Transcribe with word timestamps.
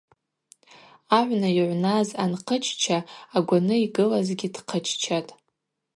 Агӏвна 1.17 1.49
йыгӏвназ 1.57 2.09
анхъычча, 2.23 2.97
агваны 3.35 3.75
йгылазгьи 3.85 4.49
дхъыччатӏ. 4.53 5.31